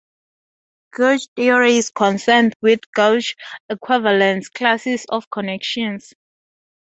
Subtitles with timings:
[0.97, 3.35] Gauge theory is concerned with gauge
[3.69, 6.11] equivalence classes of connections.